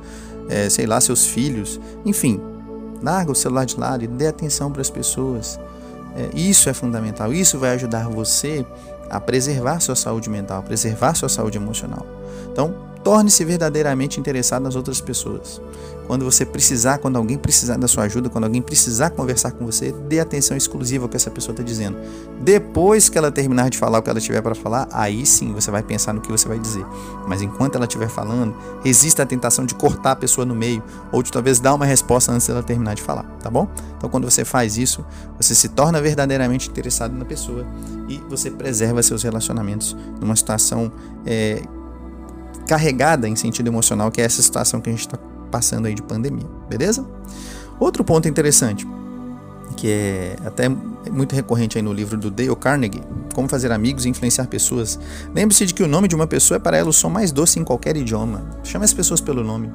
é, 0.50 0.70
sei 0.70 0.86
lá, 0.86 1.00
seus 1.02 1.26
filhos, 1.26 1.80
enfim. 2.06 2.42
Larga 3.02 3.32
o 3.32 3.36
celular 3.36 3.66
de 3.66 3.80
lado 3.80 4.04
e 4.04 4.08
dê 4.08 4.28
atenção 4.28 4.72
para 4.72 4.82
as 4.82 4.90
pessoas. 4.90 5.60
É, 6.16 6.30
isso 6.34 6.70
é 6.70 6.74
fundamental. 6.74 7.34
Isso 7.34 7.60
vai 7.60 7.72
ajudar 7.72 8.08
você 8.08 8.66
a 9.10 9.20
preservar 9.20 9.80
sua 9.80 9.96
saúde 9.96 10.30
mental, 10.30 10.60
a 10.60 10.62
preservar 10.64 11.14
sua 11.14 11.30
saúde 11.30 11.58
emocional. 11.58 12.06
Então, 12.52 12.74
torne-se 13.06 13.46
verdadeiramente 13.46 14.20
interessado 14.20 14.64
nas 14.64 14.76
outras 14.76 15.00
pessoas. 15.00 15.62
Quando 16.08 16.26
você 16.26 16.44
precisar, 16.44 16.98
quando 16.98 17.18
alguém 17.18 17.38
precisar 17.38 17.78
da 17.78 17.88
sua 17.88 18.06
ajuda, 18.06 18.30
quando 18.30 18.46
alguém 18.46 18.64
precisar 18.64 19.12
conversar 19.12 19.52
com 19.52 19.64
você, 19.64 19.92
dê 19.92 20.20
atenção 20.20 20.58
exclusiva 20.58 21.06
ao 21.06 21.10
que 21.10 21.16
essa 21.16 21.30
pessoa 21.30 21.54
está 21.54 21.64
dizendo. 21.64 21.98
Depois 22.42 23.08
que 23.08 23.16
ela 23.16 23.32
terminar 23.32 23.70
de 23.70 23.78
falar 23.78 24.00
o 24.00 24.02
que 24.02 24.10
ela 24.10 24.20
tiver 24.20 24.42
para 24.42 24.56
falar, 24.56 24.88
aí 24.92 25.24
sim 25.24 25.54
você 25.54 25.70
vai 25.70 25.84
pensar 25.84 26.14
no 26.14 26.22
que 26.22 26.32
você 26.32 26.48
vai 26.48 26.58
dizer. 26.58 26.84
Mas 27.28 27.44
enquanto 27.44 27.76
ela 27.76 27.86
estiver 27.86 28.10
falando, 28.10 28.56
resista 28.84 29.22
à 29.22 29.26
tentação 29.26 29.68
de 29.68 29.76
cortar 29.76 30.12
a 30.12 30.16
pessoa 30.16 30.44
no 30.44 30.56
meio 30.56 30.82
ou 31.12 31.22
de 31.22 31.32
talvez 31.32 31.60
dar 31.60 31.76
uma 31.76 31.86
resposta 31.86 32.32
antes 32.32 32.48
dela 32.48 32.64
terminar 32.64 32.96
de 32.96 33.04
falar, 33.04 33.24
tá 33.40 33.52
bom? 33.52 33.68
Então 33.98 34.10
quando 34.10 34.30
você 34.30 34.44
faz 34.44 34.80
isso, 34.80 35.06
você 35.40 35.54
se 35.54 35.70
torna 35.70 36.02
verdadeiramente 36.02 36.70
interessado 36.70 37.16
na 37.16 37.26
pessoa 37.26 37.68
e 38.10 38.18
você 38.28 38.50
preserva 38.50 39.04
seus 39.04 39.22
relacionamentos 39.22 39.96
numa 40.20 40.36
situação 40.36 40.92
é, 41.24 41.62
carregada 42.68 43.28
em 43.28 43.36
sentido 43.36 43.68
emocional, 43.68 44.12
que 44.12 44.22
é 44.22 44.26
essa 44.26 44.42
situação 44.42 44.82
que 44.82 44.90
a 44.90 44.94
gente 44.94 45.02
está 45.02 45.18
passando 45.52 45.86
aí 45.86 45.94
de 45.94 46.02
pandemia, 46.02 46.48
beleza? 46.70 47.06
Outro 47.80 48.04
ponto 48.04 48.28
interessante. 48.28 48.86
que 49.76 49.90
é 49.90 50.36
até 50.46 50.70
muito 50.70 51.36
recorrente 51.36 51.78
aí 51.78 51.82
no 51.82 51.94
livro 51.94 52.18
do 52.18 52.32
Dale 52.32 52.56
Carnegie, 52.56 53.02
Como 53.34 53.48
Fazer 53.48 53.72
Amigos 53.72 54.06
e 54.06 54.10
Influenciar 54.10 54.48
Pessoas. 54.48 55.00
Lembre-se 55.34 55.66
de 55.66 55.74
que 55.74 55.84
o 55.84 55.88
nome 55.88 56.08
de 56.08 56.16
uma 56.16 56.28
pessoa 56.28 56.56
é 56.56 56.60
para 56.60 56.78
ela 56.78 56.90
o 56.90 56.94
som 56.94 57.10
mais 57.10 57.32
doce 57.32 57.60
em 57.60 57.64
qualquer 57.64 57.98
idioma. 57.98 58.44
Chame 58.64 58.86
as 58.86 58.94
pessoas 58.94 59.22
pelo 59.22 59.44
nome. 59.44 59.72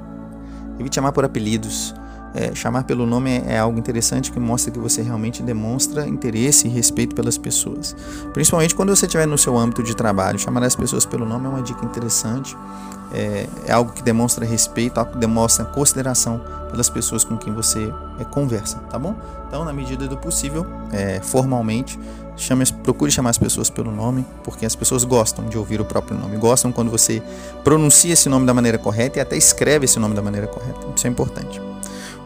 Evite 0.78 0.94
chamar 0.94 1.12
por 1.12 1.24
apelidos. 1.24 1.94
É, 2.34 2.54
chamar 2.54 2.84
pelo 2.84 3.06
nome 3.06 3.30
é, 3.30 3.54
é 3.54 3.58
algo 3.58 3.78
interessante 3.78 4.30
que 4.30 4.38
mostra 4.38 4.70
que 4.70 4.78
você 4.78 5.02
realmente 5.02 5.42
demonstra 5.42 6.06
interesse 6.06 6.68
e 6.68 6.70
respeito 6.70 7.14
pelas 7.14 7.36
pessoas. 7.36 7.96
Principalmente 8.32 8.74
quando 8.74 8.94
você 8.94 9.06
estiver 9.06 9.26
no 9.26 9.36
seu 9.38 9.56
âmbito 9.58 9.82
de 9.82 9.94
trabalho. 9.94 10.38
Chamar 10.38 10.62
as 10.62 10.76
pessoas 10.76 11.04
pelo 11.04 11.26
nome 11.26 11.46
é 11.46 11.48
uma 11.48 11.62
dica 11.62 11.84
interessante. 11.84 12.56
É, 13.12 13.46
é 13.66 13.72
algo 13.72 13.92
que 13.92 14.02
demonstra 14.02 14.46
respeito, 14.46 14.98
algo 14.98 15.12
que 15.12 15.18
demonstra 15.18 15.64
consideração 15.64 16.40
pelas 16.70 16.88
pessoas 16.88 17.24
com 17.24 17.36
quem 17.36 17.52
você 17.52 17.92
é, 18.20 18.24
conversa, 18.24 18.78
tá 18.88 18.98
bom? 18.98 19.16
Então, 19.48 19.64
na 19.64 19.72
medida 19.72 20.06
do 20.06 20.16
possível, 20.16 20.64
é, 20.92 21.20
formalmente, 21.20 21.98
chame, 22.36 22.64
procure 22.84 23.10
chamar 23.10 23.30
as 23.30 23.38
pessoas 23.38 23.68
pelo 23.68 23.90
nome, 23.90 24.24
porque 24.44 24.64
as 24.64 24.76
pessoas 24.76 25.02
gostam 25.02 25.46
de 25.46 25.58
ouvir 25.58 25.80
o 25.80 25.84
próprio 25.84 26.16
nome, 26.16 26.36
gostam 26.36 26.70
quando 26.70 26.88
você 26.88 27.20
pronuncia 27.64 28.12
esse 28.12 28.28
nome 28.28 28.46
da 28.46 28.54
maneira 28.54 28.78
correta 28.78 29.18
e 29.18 29.20
até 29.20 29.36
escreve 29.36 29.86
esse 29.86 29.98
nome 29.98 30.14
da 30.14 30.22
maneira 30.22 30.46
correta. 30.46 30.78
Isso 30.94 31.06
é 31.06 31.10
importante. 31.10 31.60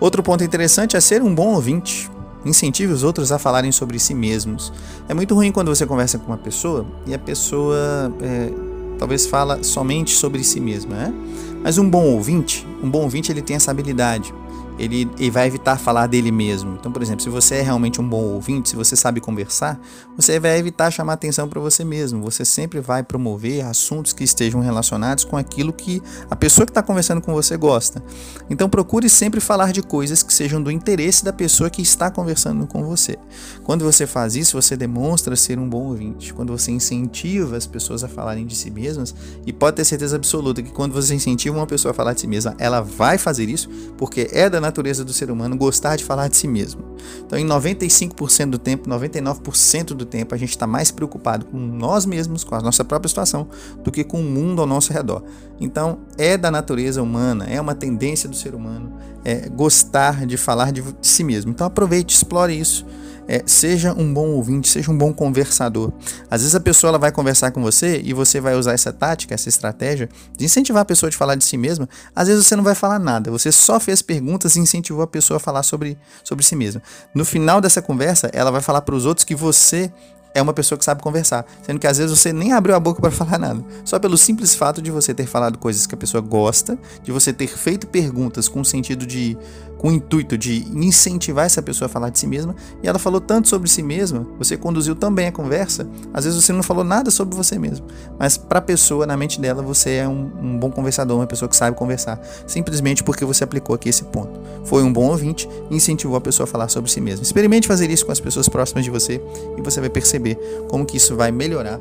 Outro 0.00 0.22
ponto 0.22 0.42
interessante 0.44 0.96
é 0.96 1.00
ser 1.00 1.22
um 1.22 1.34
bom 1.34 1.54
ouvinte. 1.54 2.10
Incentive 2.44 2.92
os 2.92 3.02
outros 3.02 3.32
a 3.32 3.38
falarem 3.38 3.72
sobre 3.72 3.98
si 3.98 4.12
mesmos. 4.12 4.72
É 5.08 5.14
muito 5.14 5.34
ruim 5.34 5.50
quando 5.50 5.74
você 5.74 5.86
conversa 5.86 6.18
com 6.18 6.26
uma 6.26 6.36
pessoa 6.36 6.84
e 7.06 7.14
a 7.14 7.18
pessoa 7.18 8.12
é, 8.20 8.52
talvez 8.98 9.26
fala 9.26 9.62
somente 9.62 10.12
sobre 10.14 10.44
si 10.44 10.60
mesma, 10.60 10.94
né? 10.94 11.14
Mas 11.62 11.78
um 11.78 11.88
bom 11.88 12.04
ouvinte, 12.04 12.66
um 12.82 12.90
bom 12.90 13.02
ouvinte 13.02 13.32
ele 13.32 13.40
tem 13.40 13.56
essa 13.56 13.70
habilidade 13.70 14.34
ele, 14.78 15.08
ele 15.18 15.30
vai 15.30 15.46
evitar 15.46 15.78
falar 15.78 16.06
dele 16.06 16.30
mesmo. 16.30 16.76
Então, 16.78 16.90
por 16.90 17.02
exemplo, 17.02 17.22
se 17.22 17.28
você 17.28 17.56
é 17.56 17.62
realmente 17.62 18.00
um 18.00 18.08
bom 18.08 18.22
ouvinte, 18.22 18.70
se 18.70 18.76
você 18.76 18.96
sabe 18.96 19.20
conversar, 19.20 19.80
você 20.16 20.40
vai 20.40 20.58
evitar 20.58 20.90
chamar 20.90 21.14
atenção 21.14 21.48
para 21.48 21.60
você 21.60 21.84
mesmo. 21.84 22.22
Você 22.22 22.44
sempre 22.44 22.80
vai 22.80 23.02
promover 23.02 23.64
assuntos 23.64 24.12
que 24.12 24.24
estejam 24.24 24.60
relacionados 24.60 25.24
com 25.24 25.36
aquilo 25.36 25.72
que 25.72 26.02
a 26.30 26.36
pessoa 26.36 26.66
que 26.66 26.70
está 26.70 26.82
conversando 26.82 27.20
com 27.20 27.32
você 27.32 27.56
gosta. 27.56 28.02
Então, 28.50 28.68
procure 28.68 29.08
sempre 29.08 29.40
falar 29.40 29.72
de 29.72 29.82
coisas 29.82 30.22
que 30.22 30.32
sejam 30.32 30.62
do 30.62 30.70
interesse 30.70 31.24
da 31.24 31.32
pessoa 31.32 31.70
que 31.70 31.82
está 31.82 32.10
conversando 32.10 32.66
com 32.66 32.84
você. 32.84 33.18
Quando 33.62 33.84
você 33.84 34.06
faz 34.06 34.34
isso, 34.34 34.60
você 34.60 34.76
demonstra 34.76 35.36
ser 35.36 35.58
um 35.58 35.68
bom 35.68 35.84
ouvinte. 35.84 36.34
Quando 36.34 36.56
você 36.56 36.70
incentiva 36.70 37.56
as 37.56 37.66
pessoas 37.66 38.02
a 38.02 38.08
falarem 38.08 38.46
de 38.46 38.56
si 38.56 38.70
mesmas, 38.70 39.14
e 39.46 39.52
pode 39.52 39.76
ter 39.76 39.84
certeza 39.84 40.16
absoluta 40.16 40.62
que 40.62 40.72
quando 40.72 40.92
você 40.92 41.14
incentiva 41.14 41.56
uma 41.56 41.66
pessoa 41.66 41.92
a 41.92 41.94
falar 41.94 42.12
de 42.12 42.20
si 42.20 42.26
mesma, 42.26 42.54
ela 42.58 42.80
vai 42.80 43.18
fazer 43.18 43.48
isso 43.48 43.68
porque 43.96 44.28
é 44.32 44.48
da 44.48 44.60
natureza 44.64 45.04
do 45.04 45.12
ser 45.12 45.30
humano 45.30 45.56
gostar 45.56 45.96
de 45.96 46.04
falar 46.04 46.28
de 46.28 46.36
si 46.36 46.48
mesmo. 46.48 46.82
Então, 47.26 47.38
em 47.38 47.46
95% 47.46 48.50
do 48.50 48.58
tempo, 48.58 48.88
99% 48.88 49.86
do 49.94 50.04
tempo, 50.04 50.34
a 50.34 50.38
gente 50.38 50.50
está 50.50 50.66
mais 50.66 50.90
preocupado 50.90 51.46
com 51.46 51.58
nós 51.58 52.06
mesmos, 52.06 52.44
com 52.44 52.54
a 52.54 52.60
nossa 52.60 52.84
própria 52.84 53.08
situação, 53.08 53.48
do 53.82 53.90
que 53.90 54.02
com 54.04 54.20
o 54.20 54.24
mundo 54.24 54.60
ao 54.60 54.66
nosso 54.66 54.92
redor. 54.92 55.22
Então, 55.60 55.98
é 56.18 56.36
da 56.36 56.50
natureza 56.50 57.02
humana, 57.02 57.46
é 57.46 57.60
uma 57.60 57.74
tendência 57.74 58.28
do 58.28 58.36
ser 58.36 58.54
humano 58.54 58.92
é, 59.24 59.48
gostar 59.48 60.26
de 60.26 60.36
falar 60.36 60.70
de, 60.70 60.82
si 61.00 61.24
mesmo. 61.24 61.50
Então, 61.50 61.66
aproveite, 61.66 62.14
explore 62.14 62.58
isso 62.58 62.84
é, 63.26 63.42
seja 63.46 63.92
um 63.92 64.12
bom 64.12 64.28
ouvinte, 64.28 64.68
seja 64.68 64.90
um 64.90 64.96
bom 64.96 65.12
conversador. 65.12 65.92
Às 66.30 66.42
vezes 66.42 66.54
a 66.54 66.60
pessoa 66.60 66.90
ela 66.90 66.98
vai 66.98 67.12
conversar 67.12 67.50
com 67.50 67.62
você 67.62 68.00
e 68.04 68.12
você 68.12 68.40
vai 68.40 68.54
usar 68.54 68.72
essa 68.72 68.92
tática, 68.92 69.34
essa 69.34 69.48
estratégia 69.48 70.08
de 70.36 70.44
incentivar 70.44 70.82
a 70.82 70.84
pessoa 70.84 71.08
a 71.08 71.12
falar 71.12 71.34
de 71.34 71.44
si 71.44 71.56
mesma. 71.56 71.88
Às 72.14 72.28
vezes 72.28 72.46
você 72.46 72.56
não 72.56 72.64
vai 72.64 72.74
falar 72.74 72.98
nada, 72.98 73.30
você 73.30 73.50
só 73.50 73.80
fez 73.80 74.02
perguntas 74.02 74.56
e 74.56 74.60
incentivou 74.60 75.02
a 75.02 75.06
pessoa 75.06 75.36
a 75.36 75.40
falar 75.40 75.62
sobre, 75.62 75.98
sobre 76.22 76.44
si 76.44 76.56
mesma. 76.56 76.82
No 77.14 77.24
final 77.24 77.60
dessa 77.60 77.80
conversa, 77.80 78.30
ela 78.32 78.50
vai 78.50 78.60
falar 78.60 78.82
para 78.82 78.94
os 78.94 79.06
outros 79.06 79.24
que 79.24 79.34
você 79.34 79.90
é 80.34 80.42
uma 80.42 80.52
pessoa 80.52 80.76
que 80.76 80.84
sabe 80.84 81.00
conversar, 81.00 81.46
sendo 81.62 81.78
que 81.78 81.86
às 81.86 81.96
vezes 81.96 82.18
você 82.18 82.32
nem 82.32 82.52
abriu 82.52 82.74
a 82.74 82.80
boca 82.80 83.00
para 83.00 83.10
falar 83.12 83.38
nada. 83.38 83.64
Só 83.84 83.98
pelo 84.00 84.18
simples 84.18 84.54
fato 84.54 84.82
de 84.82 84.90
você 84.90 85.14
ter 85.14 85.26
falado 85.26 85.56
coisas 85.56 85.86
que 85.86 85.94
a 85.94 85.98
pessoa 85.98 86.20
gosta, 86.20 86.76
de 87.02 87.12
você 87.12 87.32
ter 87.32 87.46
feito 87.46 87.86
perguntas 87.86 88.48
com 88.48 88.64
sentido 88.64 89.06
de 89.06 89.38
com 89.84 89.90
o 89.90 89.92
intuito 89.92 90.38
de 90.38 90.66
incentivar 90.72 91.44
essa 91.44 91.60
pessoa 91.60 91.84
a 91.84 91.88
falar 91.90 92.08
de 92.08 92.18
si 92.18 92.26
mesma, 92.26 92.56
e 92.82 92.88
ela 92.88 92.98
falou 92.98 93.20
tanto 93.20 93.50
sobre 93.50 93.68
si 93.68 93.82
mesma, 93.82 94.26
você 94.38 94.56
conduziu 94.56 94.94
também 94.94 95.26
a 95.26 95.32
conversa, 95.32 95.86
às 96.14 96.24
vezes 96.24 96.42
você 96.42 96.54
não 96.54 96.62
falou 96.62 96.82
nada 96.82 97.10
sobre 97.10 97.36
você 97.36 97.58
mesmo, 97.58 97.84
mas 98.18 98.38
para 98.38 98.60
a 98.60 98.62
pessoa, 98.62 99.06
na 99.06 99.14
mente 99.14 99.38
dela, 99.38 99.60
você 99.60 99.96
é 99.96 100.08
um, 100.08 100.30
um, 100.40 100.58
bom 100.58 100.70
conversador, 100.70 101.18
uma 101.18 101.26
pessoa 101.26 101.50
que 101.50 101.54
sabe 101.54 101.76
conversar, 101.76 102.18
simplesmente 102.46 103.04
porque 103.04 103.26
você 103.26 103.44
aplicou 103.44 103.76
aqui 103.76 103.90
esse 103.90 104.04
ponto. 104.04 104.40
Foi 104.64 104.82
um 104.82 104.90
bom 104.90 105.10
ouvinte 105.10 105.46
e 105.70 105.76
incentivou 105.76 106.16
a 106.16 106.20
pessoa 106.22 106.44
a 106.44 106.46
falar 106.46 106.70
sobre 106.70 106.90
si 106.90 106.98
mesma. 106.98 107.22
Experimente 107.22 107.68
fazer 107.68 107.90
isso 107.90 108.06
com 108.06 108.12
as 108.12 108.20
pessoas 108.20 108.48
próximas 108.48 108.86
de 108.86 108.90
você 108.90 109.20
e 109.58 109.60
você 109.60 109.82
vai 109.82 109.90
perceber 109.90 110.38
como 110.66 110.86
que 110.86 110.96
isso 110.96 111.14
vai 111.14 111.30
melhorar 111.30 111.78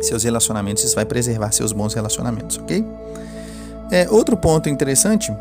seus 0.00 0.22
relacionamentos, 0.22 0.84
isso 0.84 0.94
vai 0.94 1.04
preservar 1.04 1.50
seus 1.50 1.72
bons 1.72 1.92
relacionamentos, 1.92 2.56
ok? 2.56 2.84
É, 3.90 4.08
outro 4.08 4.36
ponto 4.36 4.68
interessante 4.68 5.32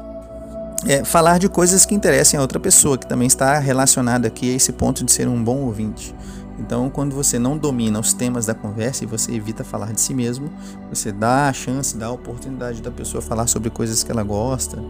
é, 0.86 1.04
falar 1.04 1.40
de 1.40 1.50
coisas 1.50 1.86
que 1.86 1.96
interessem 1.96 2.38
a 2.38 2.42
outra 2.42 2.60
pessoa, 2.60 2.98
que 2.98 3.08
também 3.08 3.28
está 3.28 3.58
relacionado 3.60 4.26
aqui 4.26 4.52
a 4.52 4.56
esse 4.56 4.72
ponto 4.72 5.04
de 5.04 5.12
ser 5.12 5.28
um 5.28 5.44
bom 5.44 5.58
ouvinte. 5.58 6.16
Então, 6.58 6.90
quando 6.90 7.14
você 7.14 7.38
não 7.38 7.58
domina 7.58 8.00
os 8.00 8.14
temas 8.14 8.46
da 8.46 8.54
conversa 8.54 9.04
e 9.04 9.08
você 9.08 9.34
evita 9.34 9.64
falar 9.64 9.92
de 9.92 10.00
si 10.00 10.14
mesmo, 10.14 10.50
você 10.90 11.12
dá 11.12 11.50
a 11.50 11.54
chance, 11.54 11.98
dá 11.98 12.06
a 12.06 12.12
oportunidade 12.12 12.82
da 12.82 12.90
pessoa 12.90 13.22
falar 13.22 13.48
sobre 13.48 13.70
coisas 13.70 14.04
que 14.04 14.12
ela 14.12 14.24
gosta 14.24 14.82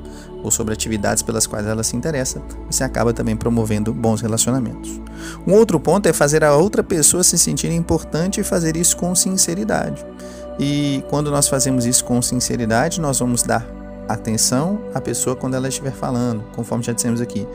ou 0.43 0.51
sobre 0.51 0.73
atividades 0.73 1.23
pelas 1.23 1.47
quais 1.47 1.65
ela 1.65 1.81
se 1.81 1.95
interessa, 1.95 2.39
você 2.69 2.83
acaba 2.83 3.13
também 3.13 3.35
promovendo 3.35 3.91
bons 3.91 4.21
relacionamentos. 4.21 5.01
Um 5.47 5.53
outro 5.53 5.79
ponto 5.79 6.07
é 6.07 6.13
fazer 6.13 6.43
a 6.43 6.55
outra 6.55 6.83
pessoa 6.83 7.23
se 7.23 7.37
sentir 7.37 7.71
importante 7.71 8.39
e 8.39 8.43
fazer 8.43 8.77
isso 8.77 8.95
com 8.95 9.15
sinceridade. 9.15 10.05
E 10.59 11.03
quando 11.09 11.31
nós 11.31 11.47
fazemos 11.47 11.85
isso 11.85 12.05
com 12.05 12.21
sinceridade, 12.21 13.01
nós 13.01 13.19
vamos 13.19 13.41
dar 13.41 13.74
atenção 14.07 14.79
à 14.93 15.01
pessoa 15.01 15.35
quando 15.35 15.55
ela 15.55 15.67
estiver 15.67 15.93
falando, 15.93 16.43
conforme 16.55 16.83
já 16.83 16.93
dissemos 16.93 17.21
aqui. 17.21 17.47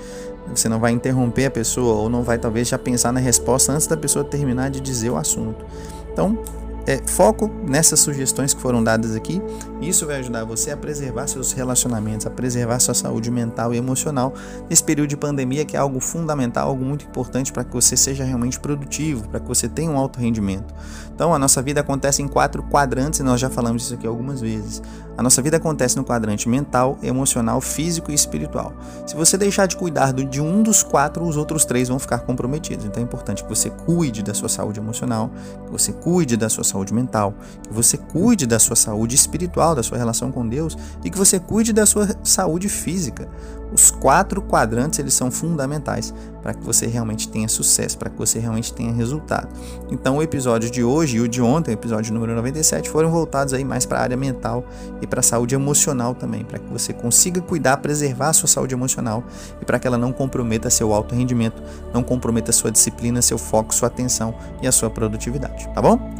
Você 0.54 0.68
não 0.68 0.80
vai 0.80 0.92
interromper 0.92 1.46
a 1.46 1.50
pessoa 1.50 1.94
ou 1.94 2.08
não 2.08 2.22
vai 2.22 2.38
talvez 2.38 2.68
já 2.68 2.78
pensar 2.78 3.12
na 3.12 3.20
resposta 3.20 3.72
antes 3.72 3.86
da 3.86 3.96
pessoa 3.96 4.24
terminar 4.24 4.70
de 4.70 4.80
dizer 4.80 5.10
o 5.10 5.16
assunto. 5.16 5.64
Então, 6.12 6.38
é, 6.86 7.00
foco 7.06 7.48
nessas 7.68 8.00
sugestões 8.00 8.54
que 8.54 8.60
foram 8.60 8.82
dadas 8.82 9.14
aqui. 9.14 9.40
Isso 9.80 10.06
vai 10.06 10.16
ajudar 10.16 10.44
você 10.44 10.70
a 10.70 10.76
preservar 10.76 11.26
seus 11.26 11.52
relacionamentos, 11.52 12.26
a 12.26 12.30
preservar 12.30 12.80
sua 12.80 12.94
saúde 12.94 13.30
mental 13.30 13.74
e 13.74 13.76
emocional 13.76 14.34
nesse 14.68 14.82
período 14.82 15.08
de 15.08 15.16
pandemia, 15.16 15.64
que 15.64 15.76
é 15.76 15.78
algo 15.78 16.00
fundamental, 16.00 16.68
algo 16.68 16.84
muito 16.84 17.04
importante 17.04 17.52
para 17.52 17.64
que 17.64 17.72
você 17.72 17.96
seja 17.96 18.24
realmente 18.24 18.58
produtivo, 18.58 19.28
para 19.28 19.40
que 19.40 19.46
você 19.46 19.68
tenha 19.68 19.90
um 19.90 19.96
alto 19.96 20.18
rendimento. 20.18 20.74
Então, 21.14 21.34
a 21.34 21.38
nossa 21.38 21.62
vida 21.62 21.80
acontece 21.80 22.22
em 22.22 22.28
quatro 22.28 22.62
quadrantes, 22.62 23.20
e 23.20 23.22
nós 23.22 23.40
já 23.40 23.50
falamos 23.50 23.82
disso 23.82 23.94
aqui 23.94 24.06
algumas 24.06 24.40
vezes. 24.40 24.82
A 25.20 25.22
nossa 25.22 25.42
vida 25.42 25.58
acontece 25.58 25.98
no 25.98 26.02
quadrante 26.02 26.48
mental, 26.48 26.98
emocional, 27.02 27.60
físico 27.60 28.10
e 28.10 28.14
espiritual. 28.14 28.72
Se 29.06 29.14
você 29.14 29.36
deixar 29.36 29.66
de 29.66 29.76
cuidar 29.76 30.14
de 30.14 30.40
um 30.40 30.62
dos 30.62 30.82
quatro, 30.82 31.22
os 31.22 31.36
outros 31.36 31.66
três 31.66 31.90
vão 31.90 31.98
ficar 31.98 32.20
comprometidos. 32.20 32.86
Então 32.86 33.02
é 33.02 33.04
importante 33.04 33.42
que 33.42 33.48
você 33.50 33.68
cuide 33.68 34.22
da 34.22 34.32
sua 34.32 34.48
saúde 34.48 34.80
emocional, 34.80 35.30
que 35.66 35.70
você 35.70 35.92
cuide 35.92 36.38
da 36.38 36.48
sua 36.48 36.64
saúde 36.64 36.94
mental, 36.94 37.34
que 37.68 37.70
você 37.70 37.98
cuide 37.98 38.46
da 38.46 38.58
sua 38.58 38.74
saúde 38.74 39.14
espiritual, 39.14 39.74
da 39.74 39.82
sua 39.82 39.98
relação 39.98 40.32
com 40.32 40.48
Deus 40.48 40.74
e 41.04 41.10
que 41.10 41.18
você 41.18 41.38
cuide 41.38 41.74
da 41.74 41.84
sua 41.84 42.08
saúde 42.24 42.70
física. 42.70 43.28
Os 43.72 43.90
quatro 43.90 44.42
quadrantes 44.42 44.98
eles 44.98 45.14
são 45.14 45.30
fundamentais 45.30 46.12
para 46.42 46.54
que 46.54 46.64
você 46.64 46.86
realmente 46.86 47.28
tenha 47.28 47.48
sucesso, 47.48 47.98
para 47.98 48.10
que 48.10 48.16
você 48.16 48.38
realmente 48.38 48.72
tenha 48.72 48.92
resultado. 48.92 49.48
Então, 49.90 50.16
o 50.16 50.22
episódio 50.22 50.70
de 50.70 50.82
hoje 50.82 51.18
e 51.18 51.20
o 51.20 51.28
de 51.28 51.40
ontem, 51.42 51.72
o 51.72 51.74
episódio 51.74 52.12
número 52.12 52.34
97, 52.34 52.88
foram 52.88 53.10
voltados 53.10 53.52
aí 53.52 53.64
mais 53.64 53.84
para 53.84 53.98
a 53.98 54.02
área 54.02 54.16
mental 54.16 54.64
e 55.00 55.06
para 55.06 55.20
a 55.20 55.22
saúde 55.22 55.54
emocional 55.54 56.14
também, 56.14 56.44
para 56.44 56.58
que 56.58 56.72
você 56.72 56.92
consiga 56.92 57.40
cuidar, 57.40 57.76
preservar 57.78 58.30
a 58.30 58.32
sua 58.32 58.48
saúde 58.48 58.74
emocional 58.74 59.22
e 59.60 59.64
para 59.64 59.78
que 59.78 59.86
ela 59.86 59.98
não 59.98 60.12
comprometa 60.12 60.70
seu 60.70 60.92
alto 60.92 61.14
rendimento, 61.14 61.62
não 61.92 62.02
comprometa 62.02 62.52
sua 62.52 62.70
disciplina, 62.70 63.22
seu 63.22 63.38
foco, 63.38 63.74
sua 63.74 63.88
atenção 63.88 64.34
e 64.62 64.66
a 64.66 64.72
sua 64.72 64.90
produtividade, 64.90 65.68
tá 65.74 65.82
bom? 65.82 66.19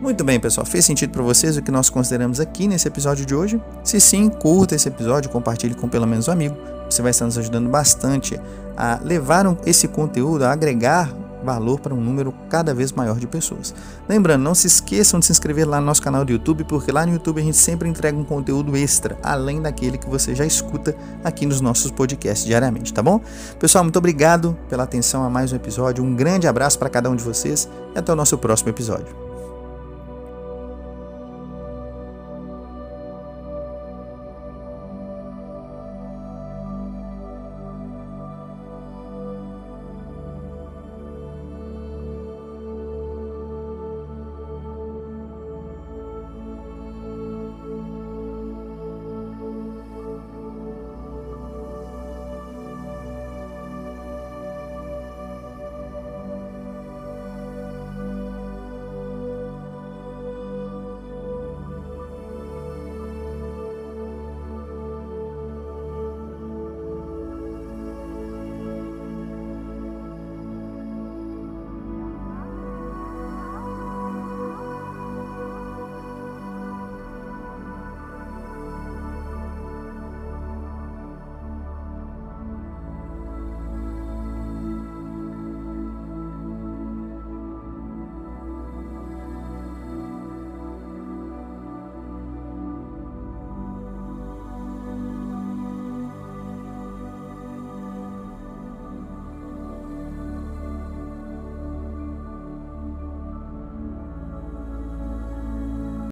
Muito 0.00 0.24
bem, 0.24 0.40
pessoal. 0.40 0.66
Fez 0.66 0.84
sentido 0.86 1.10
para 1.10 1.22
vocês 1.22 1.58
o 1.58 1.62
que 1.62 1.70
nós 1.70 1.90
consideramos 1.90 2.40
aqui 2.40 2.66
nesse 2.66 2.88
episódio 2.88 3.26
de 3.26 3.34
hoje? 3.34 3.60
Se 3.84 4.00
sim, 4.00 4.30
curta 4.30 4.74
esse 4.74 4.88
episódio, 4.88 5.30
compartilhe 5.30 5.74
com 5.74 5.88
pelo 5.88 6.06
menos 6.06 6.26
um 6.26 6.32
amigo. 6.32 6.56
Você 6.88 7.02
vai 7.02 7.10
estar 7.10 7.26
nos 7.26 7.36
ajudando 7.36 7.68
bastante 7.68 8.40
a 8.76 8.98
levar 9.04 9.44
esse 9.66 9.86
conteúdo, 9.86 10.44
a 10.44 10.52
agregar 10.52 11.14
valor 11.44 11.80
para 11.80 11.94
um 11.94 12.00
número 12.00 12.34
cada 12.48 12.74
vez 12.74 12.92
maior 12.92 13.18
de 13.18 13.26
pessoas. 13.26 13.74
Lembrando, 14.08 14.42
não 14.42 14.54
se 14.54 14.66
esqueçam 14.66 15.20
de 15.20 15.26
se 15.26 15.32
inscrever 15.32 15.68
lá 15.68 15.80
no 15.80 15.86
nosso 15.86 16.02
canal 16.02 16.24
do 16.24 16.32
YouTube, 16.32 16.64
porque 16.64 16.90
lá 16.90 17.04
no 17.04 17.12
YouTube 17.12 17.40
a 17.40 17.44
gente 17.44 17.56
sempre 17.56 17.88
entrega 17.88 18.16
um 18.16 18.24
conteúdo 18.24 18.76
extra, 18.76 19.18
além 19.22 19.60
daquele 19.60 19.98
que 19.98 20.08
você 20.08 20.34
já 20.34 20.46
escuta 20.46 20.94
aqui 21.22 21.44
nos 21.46 21.60
nossos 21.60 21.90
podcasts 21.90 22.46
diariamente, 22.46 22.92
tá 22.92 23.02
bom? 23.02 23.20
Pessoal, 23.58 23.84
muito 23.84 23.98
obrigado 23.98 24.56
pela 24.68 24.84
atenção 24.84 25.24
a 25.24 25.30
mais 25.30 25.52
um 25.52 25.56
episódio. 25.56 26.04
Um 26.04 26.14
grande 26.14 26.46
abraço 26.46 26.78
para 26.78 26.88
cada 26.88 27.10
um 27.10 27.16
de 27.16 27.24
vocês 27.24 27.68
e 27.94 27.98
até 27.98 28.12
o 28.12 28.16
nosso 28.16 28.36
próximo 28.38 28.70
episódio. 28.70 29.29